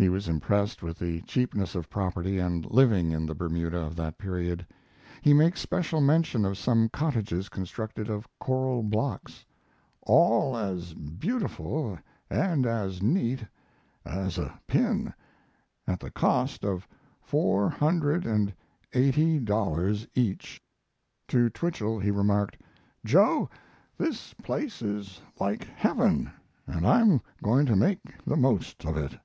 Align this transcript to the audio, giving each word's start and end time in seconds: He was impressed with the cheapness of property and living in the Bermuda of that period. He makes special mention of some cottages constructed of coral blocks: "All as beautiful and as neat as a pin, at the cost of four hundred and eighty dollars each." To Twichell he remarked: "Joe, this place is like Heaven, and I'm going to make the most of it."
He 0.00 0.08
was 0.08 0.28
impressed 0.28 0.80
with 0.80 1.00
the 1.00 1.22
cheapness 1.22 1.74
of 1.74 1.90
property 1.90 2.38
and 2.38 2.64
living 2.70 3.10
in 3.10 3.26
the 3.26 3.34
Bermuda 3.34 3.78
of 3.80 3.96
that 3.96 4.16
period. 4.16 4.64
He 5.22 5.34
makes 5.34 5.60
special 5.60 6.00
mention 6.00 6.44
of 6.44 6.56
some 6.56 6.88
cottages 6.88 7.48
constructed 7.48 8.08
of 8.08 8.28
coral 8.38 8.84
blocks: 8.84 9.44
"All 10.02 10.56
as 10.56 10.94
beautiful 10.94 11.98
and 12.30 12.64
as 12.64 13.02
neat 13.02 13.44
as 14.04 14.38
a 14.38 14.56
pin, 14.68 15.12
at 15.84 15.98
the 15.98 16.12
cost 16.12 16.64
of 16.64 16.86
four 17.20 17.68
hundred 17.68 18.24
and 18.24 18.54
eighty 18.92 19.40
dollars 19.40 20.06
each." 20.14 20.62
To 21.26 21.50
Twichell 21.50 21.98
he 21.98 22.12
remarked: 22.12 22.56
"Joe, 23.04 23.50
this 23.96 24.32
place 24.34 24.80
is 24.80 25.20
like 25.40 25.64
Heaven, 25.64 26.30
and 26.68 26.86
I'm 26.86 27.20
going 27.42 27.66
to 27.66 27.74
make 27.74 27.98
the 28.24 28.36
most 28.36 28.84
of 28.86 28.96
it." 28.96 29.18